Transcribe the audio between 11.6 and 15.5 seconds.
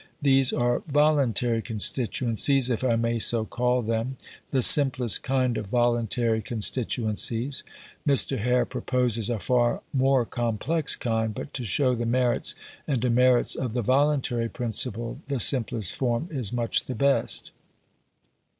show the merits and demerits of the voluntary principle the